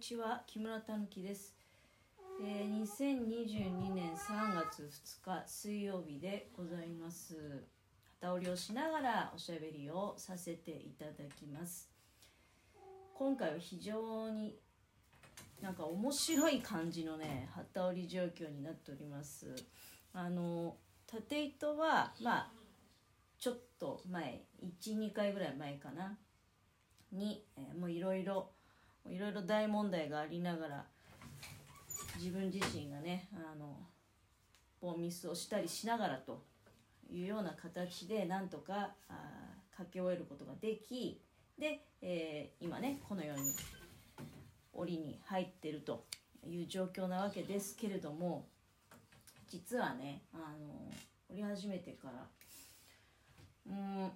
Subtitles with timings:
[0.00, 1.54] ちは木村たぬきです、
[2.42, 4.90] えー、2022年3月
[5.22, 7.66] 2日水曜日でございます。
[8.18, 11.90] 旗織りをしながらおしゃべりをさせていただきます。
[13.12, 14.56] 今回は非常に
[15.60, 19.54] なんか面白い感じのね旗織り状況になっております。
[20.14, 20.76] あの
[21.06, 22.50] 縦糸はまあ
[23.38, 24.40] ちょっと前
[24.80, 26.16] 12回ぐらい前かな
[27.12, 28.48] に、えーもういろいろ
[29.08, 30.84] いろいろ大問題がありながら
[32.18, 33.76] 自分自身がねあの
[34.80, 36.42] ボンミスをしたりしながらと
[37.10, 39.14] いうような形でなんとかあ
[39.76, 41.20] 書き終えることができ
[41.58, 43.52] で、えー今ねこのように
[44.72, 46.04] 檻に入ってると
[46.46, 48.46] いう状況なわけですけれども
[49.48, 50.90] 実はねあの
[51.28, 52.26] 折り始めてから
[53.66, 54.10] うん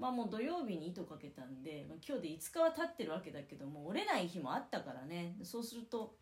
[0.00, 5.36] まあもう土曜日に糸かけたんで、まあ、今日で5日は経ってるわけだけども折れない日もあったからね。
[5.42, 6.14] そうすると、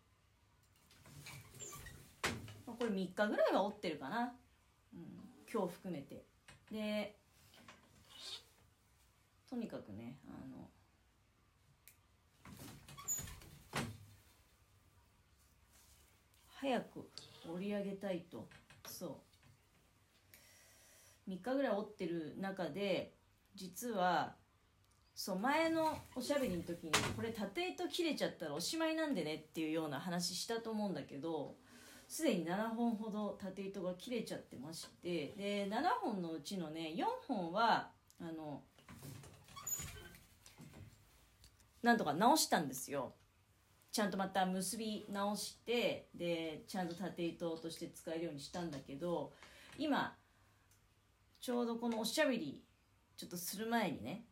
[2.67, 4.33] まあ、これ3日ぐらいは折ってるかな、
[4.93, 4.99] うん、
[5.51, 6.25] 今日含めて。
[6.69, 7.15] で
[9.49, 10.69] とにかくねあの
[16.47, 17.09] 早く
[17.49, 18.49] 折り上げたいと。
[18.85, 19.21] そ
[21.27, 21.31] う。
[21.31, 23.13] 3日ぐらい折ってる中で
[23.55, 24.35] 実は
[25.13, 31.55] そう前のおしゃべりの時にこれ縦糸切れちゃったらおしまいなんでねっていうような話したと思うんだけど
[32.07, 37.89] すでに7本ほど縦糸が切れちゃってましてで7本のうちのね4本は
[38.21, 38.61] あの
[41.83, 43.13] なんとか直したんですよ。
[43.91, 49.33] ちゃんとまた結び直してでちゃんと縦糸として使えるようにしたんだけど
[49.77, 50.15] 今
[51.41, 52.61] ちょうどこのおしゃべり
[53.19, 54.23] ちょっとする前にね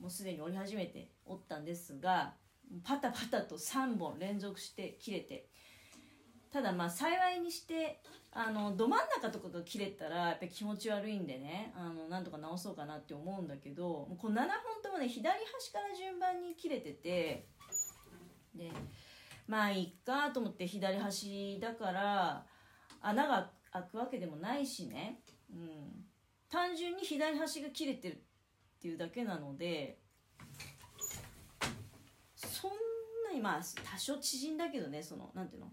[0.00, 2.34] もうすでに折り始めて折ったんですが
[2.82, 5.46] パタパタと3本連続して切れて
[6.52, 14.46] ただまあ幸いにしてあのど真ん中とかが切れたらやっぱ気持ち悪いんでねあのなんとか直そうかなって思うんだけどもう7本
[14.82, 17.46] ともね左端から順番に切れてて
[18.56, 18.72] で
[19.46, 22.44] まあいっかと思って左端だから
[23.02, 25.20] 穴が開くわけでもないしね、
[25.52, 26.06] うん、
[26.50, 28.16] 単純に左端が切れてるっ
[28.80, 29.98] ていうだけなので
[32.34, 32.70] そん
[33.28, 33.60] なにまあ
[33.92, 35.68] 多少縮んだけどねそのなんていうの？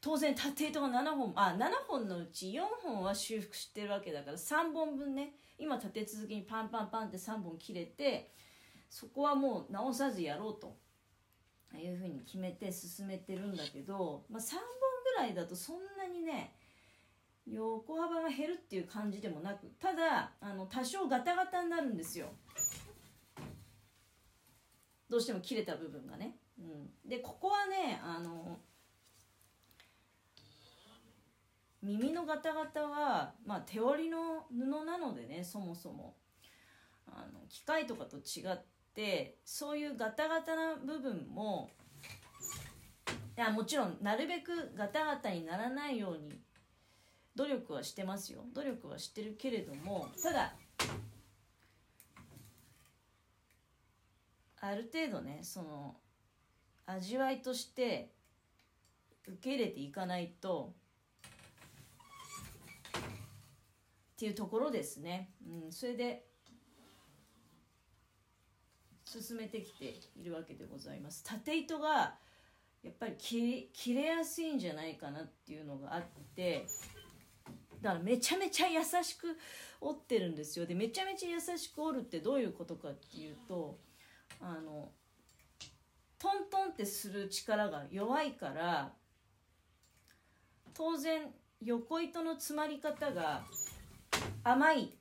[0.00, 8.32] 当然縦糸が7本あ7本のうち4本は修復してるわけだから3本分ね今立て続けにパンパンパンって3本切れて
[8.90, 10.76] そこはもう直さずやろうと。
[11.76, 14.60] いうふうに決めて進めてるんだけど、まあ、3本
[15.16, 16.54] ぐらいだとそんなにね
[17.46, 22.28] 横幅が減るっていう感じでもなくただあの多少ガタガタになるんですよ。
[25.10, 28.58] どうしても切れた部分がね、うん、でここはねあの
[31.82, 36.16] 耳のガタガタは、まあ、手織りの布なのでねそもそも。
[37.06, 38.58] あの機械とかと違っ
[38.94, 41.70] てそういうガタガタな部分も
[43.36, 46.40] いやもちろんなるべくガタガタにならないように
[47.36, 48.44] 努力はしてますよ。
[48.54, 50.54] 努力はしてるけれどもただ
[54.60, 55.96] ある程度ねその
[56.86, 58.12] 味わいとして
[59.26, 60.72] 受け入れていかないと
[64.14, 66.24] っていうところですね、うん、それで
[69.04, 71.22] 進めてきているわけでございます。
[71.24, 72.14] 縦糸が
[72.82, 76.02] やっぱり切切れやすいんじゃないかなっていうのがあっ
[76.34, 76.66] て
[77.84, 79.36] だからめちゃめちゃ優しく
[79.78, 80.64] 折ってるんですよ。
[80.64, 83.78] でめちゃめちゃ優しく折るってどういうことかっていうと
[84.40, 84.90] あの
[86.18, 88.94] トントンってする力が弱いから
[90.72, 91.30] 当然
[91.60, 93.42] 横糸の詰まり方が
[94.42, 94.96] 甘い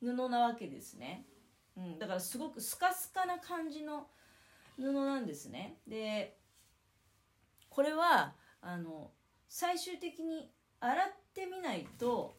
[0.00, 1.26] 布なわけですね、
[1.76, 4.06] うん、だからすごくスカスカな感じの
[4.78, 5.76] 布なんですね。
[5.86, 6.38] で
[7.68, 9.10] これはあの
[9.46, 10.50] 最終的に
[10.82, 12.34] 洗ってみないと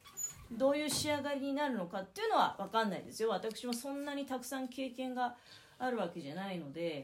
[0.51, 3.29] どういう仕上がりになるのかっていうのは分かんないですよ。
[3.29, 5.35] 私もそんなにたくさん経験が
[5.79, 7.03] あるわけじゃないので。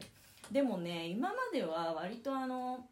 [0.50, 2.86] でもね今までは割とあの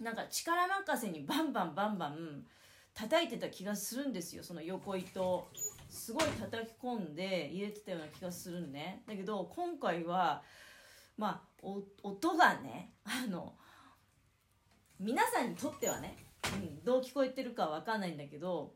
[0.00, 2.44] なんか力任せにバンバンバンバン
[2.92, 4.42] 叩いてた気がするんですよ。
[4.42, 5.48] その横糸
[5.88, 9.02] すごい叩き込んで入れてたような気がするんね。
[9.06, 10.42] だけど今回は
[11.16, 11.66] まあ
[12.02, 13.54] 音がねあの
[14.98, 16.14] 皆さんにとってはね、
[16.44, 18.74] うん、どう聞こえてるかは分かんないんだけど、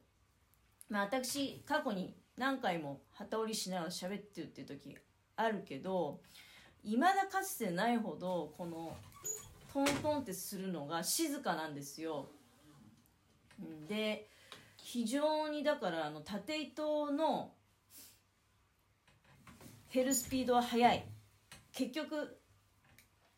[0.89, 4.97] まあ、私過去に何回も旗織りしながら喋ってるっていう時
[5.37, 6.21] あるけど
[6.83, 8.97] 未だかつてないほどこの
[9.73, 12.29] トントンってするのが静かなんですよ。
[13.89, 14.29] で
[14.77, 17.53] 非常にだからあの縦糸の
[19.93, 21.05] 減るスピードは速い。
[21.73, 22.39] 結局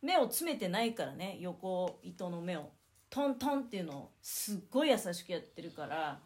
[0.03, 2.71] 目を詰めてないからね横糸の目を。
[3.11, 6.19] トントンっていうのをすっごい優しくやってるから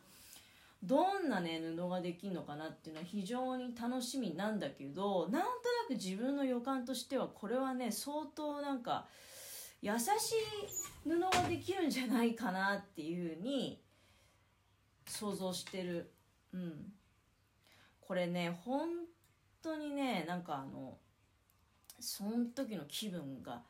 [0.82, 5.50] どんなね布ができるのかなっていうのは非常に楽しみなんだけどなんとな
[5.88, 9.06] く自分の予感としてはこれはね相当なんか
[9.82, 13.82] 優しい布ができるんじゃないかなっていうふうに
[15.06, 16.12] 想像してる。
[16.52, 16.92] うん。
[18.00, 18.88] これね本
[19.62, 20.98] 当にねなんかあの
[22.00, 23.62] その時の気分が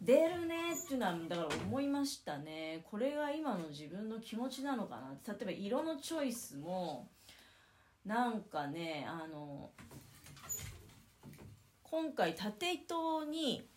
[0.00, 2.84] 出るねっていうのはだから思いましたね。
[2.90, 7.08] これが今の自分の気持ちなのかな例えば色のチョイスも
[8.04, 9.70] なんかねあの
[11.82, 13.68] 今回縦糸に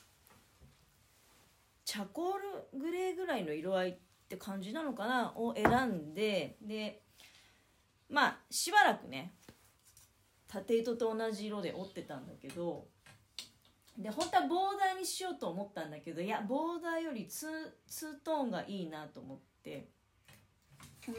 [1.86, 2.34] チャコー
[2.74, 3.98] ルグレーぐらいの色合いっ
[4.28, 7.02] て感じなのかなを選んでで
[8.10, 9.34] まあしばらくね
[10.48, 12.88] 縦糸と同じ色で折ってたんだけど
[13.98, 17.50] で本当はボーダーにしようと思ったんだけどいやボーダーよりツー
[17.88, 19.90] ツートーンがいいなと思って。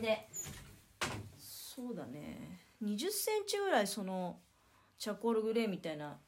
[0.00, 0.28] で
[1.38, 2.60] そうだね。
[2.82, 4.38] 2 0センチぐらいその
[4.98, 6.18] チャコールグレーみたいな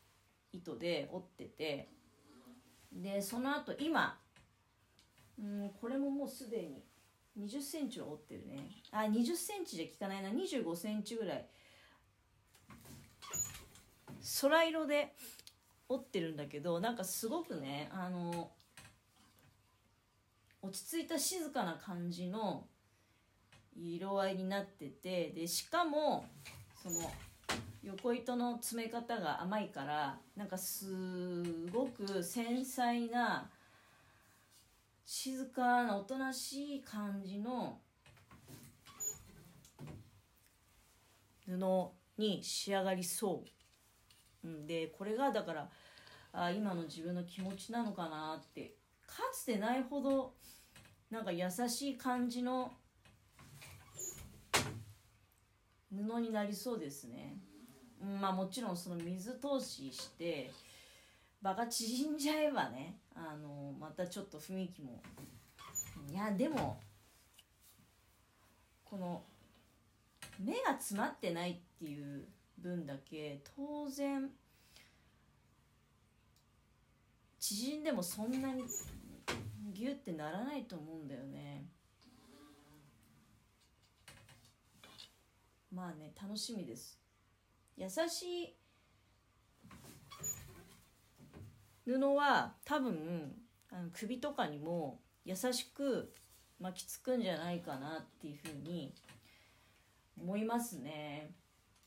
[0.52, 1.88] 糸で折ってて
[2.92, 4.18] でその後今
[5.38, 6.84] うんこれももうすでに
[7.38, 8.70] 2 0センチは折ってるね。
[8.90, 10.30] あ2 0センチじゃ効かないな。
[10.30, 11.46] 2 5センチぐらい。
[14.40, 15.14] 空色で
[15.90, 18.48] 折ってるんだけどなんかすごくねあの
[20.62, 22.64] 落ち着いた静かな感じの
[23.76, 26.26] 色合いになっててでしかも
[26.80, 27.10] その
[27.82, 30.86] 横糸の詰め方が甘いからなんかす
[31.72, 33.50] ごく繊細な
[35.04, 37.78] 静かなおとなしい感じの
[41.46, 41.58] 布
[42.16, 43.59] に仕上がりそう、
[44.44, 45.68] うん、でこれがだから
[46.32, 48.80] あ今の自分の気持ちなのかなって。
[49.10, 50.34] かつてないほど
[51.10, 52.72] なんか優しい感じの
[55.92, 57.36] 布になりそうですね、
[58.00, 60.52] うん、まあもちろんその水通しして
[61.42, 65.02] 場が縮んじゃえばねあのまたちょっと雰囲気も。
[66.08, 66.80] いやでも
[68.84, 69.22] この
[70.38, 72.26] 目が詰まってないっていう
[72.62, 74.30] 分だけ当然
[77.38, 78.64] 縮んでもそんなに
[79.72, 81.66] ギュってならないと思うんだよね。
[85.72, 86.98] まあね楽しみです。
[87.76, 88.56] 優しい
[91.84, 93.34] 布は多分
[93.70, 96.12] あの首とかにも優しく
[96.58, 98.94] 巻きつくんじゃないかなっていうふうに
[100.20, 101.30] 思いますね。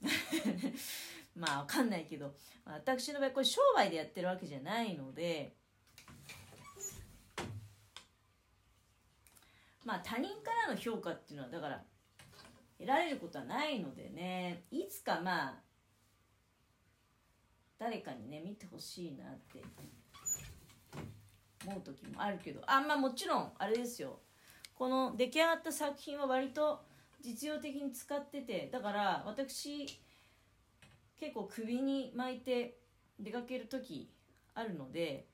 [1.35, 2.35] まあわかんないけど。
[2.65, 5.55] 私の場合これ商売でやってるわけじゃないので。
[9.83, 11.83] まあ他人からの評価っていうのはだから
[12.77, 14.65] 得られることはないのでね。
[14.71, 15.61] いつかまあ
[17.77, 19.61] 誰かにね見てほしいなって
[21.65, 22.61] 思う時もあるけど。
[22.65, 24.21] あんまあもちろんあれですよ。
[24.73, 26.85] この出来上がった作品は割と
[27.23, 29.87] 実用的に使っててだから私
[31.17, 32.77] 結構首に巻いて
[33.19, 34.09] 出かける時
[34.53, 35.25] あるので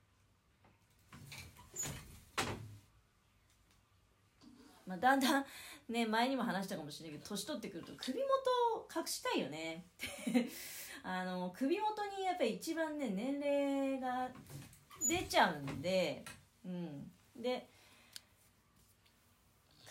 [4.86, 5.46] まあ、だんだん
[5.88, 8.28] ね前にも話したかもしれないけど年取ってくると首元
[8.76, 9.86] を隠したいよね。
[11.04, 14.32] あの首元にやっぱり一番ね年齢が
[15.08, 16.26] 出ちゃうんで
[16.66, 17.12] うん。
[17.36, 17.70] で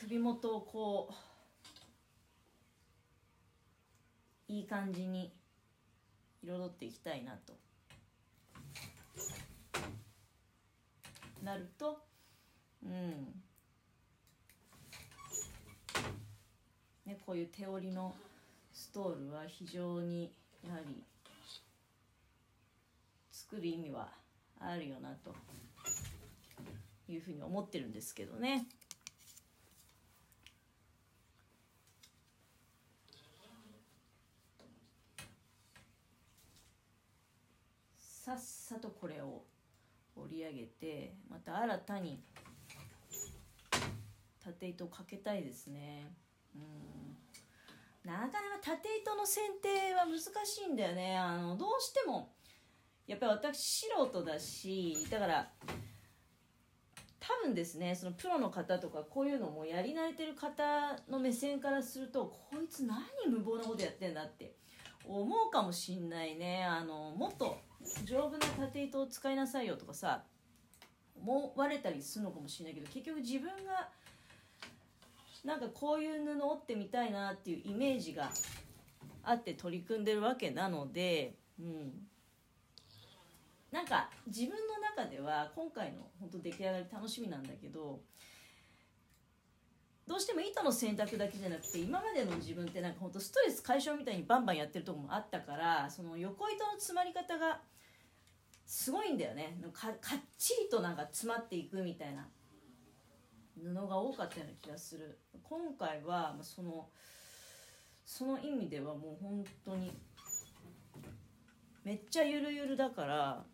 [0.01, 1.28] 首元をこう
[4.49, 5.33] いい感じに
[6.43, 7.55] 彩っていきたいなと
[11.43, 12.03] なると
[12.85, 13.43] うん
[17.09, 18.15] ね、こういう手織りの
[18.71, 20.31] ストールは非常に
[20.63, 21.03] やはり
[23.33, 24.11] 作る意味は
[24.61, 25.35] あるよなと
[27.11, 28.67] いうふうに思ってるんですけどね。
[38.29, 39.43] さっさとこれを
[40.15, 42.21] 織り上げてまた新たに
[44.45, 46.13] 縦糸をかけたいですね。
[46.55, 47.17] うん。
[48.05, 51.17] なかなか縦糸の剪定は難しいんだよね。
[51.17, 52.35] あのどうしても
[53.07, 55.51] やっぱり私素人だしだから
[57.19, 62.99] 多分ですねそのプロの方とかこういうのもやり慣れてる方の目線からするとこいつ何
[63.31, 64.55] 無謀なことやってんだって
[65.07, 66.63] 思うかもしんないね。
[66.63, 67.67] あのもっと
[68.05, 70.25] 丈夫な縦糸を使いなさいよとかさ
[71.21, 73.89] 思われたりするのかもしれないけど結局自分が
[75.45, 78.31] なんかこういう布を折ってみたいなっていうイメージが
[79.23, 81.93] あって取り組んでるわけなので、うん、
[83.71, 88.01] なんか自分の中では今回の本当出来上がり楽しみなんだけど
[90.09, 97.61] どうしても糸の選択だけじゃなくて今までの自分ってなんか本当ストレス解消みたいにバンバンやってるとこもあったからその横糸の詰まり方が
[98.65, 99.59] すごいんだよね。
[99.73, 99.93] かっ
[100.39, 102.27] ちりとなんか詰まっていくみたいな。
[103.63, 105.19] 布が多かったような気がする。
[105.43, 106.89] 今回はその
[108.05, 109.93] その意味ではもう本当に
[111.85, 113.45] めっちゃゆるゆるだから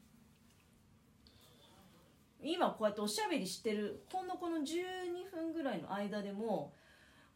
[2.44, 6.72] 今こうやっておしゃべりしてるほんのこの12分ぐらいの間でも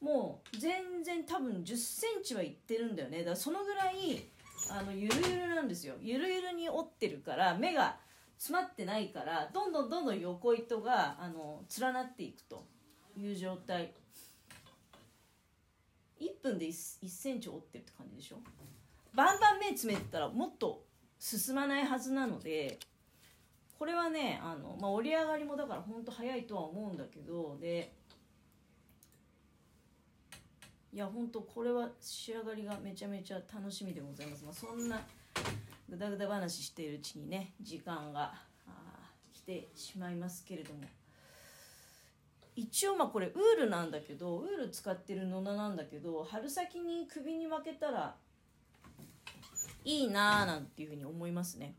[0.01, 3.19] もう全然多分1 0センチはいってるんだよね。
[3.19, 4.25] だからそのぐらい
[4.71, 5.95] あのゆるゆるなんですよ。
[6.01, 7.97] ゆるゆるに折ってるから目が
[8.39, 12.65] 詰まってないからどんどんどんどん横糸があの連なっていくと
[13.17, 13.93] いう状態。
[16.21, 16.71] 1分で 1,
[17.05, 18.37] 1センチ折ってるって感じでしょ。
[19.15, 20.85] バンバン目詰めてたらもっと
[21.19, 22.79] 進まないはずなので
[23.79, 27.93] これはねあの、まあ、折り上がりもだからほんと早いとは思うんだけどで
[30.93, 35.01] いやほんとこれは仕上がりがめちゃめちゃ楽しみでございます、まあ、そんな
[35.89, 38.35] ぐだぐだ話しているうちにね時間が
[39.33, 40.81] 来てしまいますけれども。
[42.57, 48.17] 一応まあこれウールなんだけどウール使ってる布なんだけど春先に首に巻けたら
[49.85, 51.77] いいなーなんていうふうに思いますね。